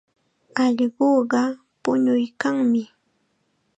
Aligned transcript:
Allquqa 0.63 1.43
puñuykanmi. 1.83 2.81